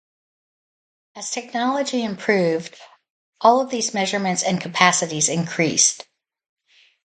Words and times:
As 1.15 1.29
technology 1.29 2.03
improved, 2.03 2.75
all 3.39 3.61
of 3.61 3.69
these 3.69 3.93
measurements 3.93 4.41
and 4.41 4.59
capacities 4.59 5.29
increased. 5.29 6.07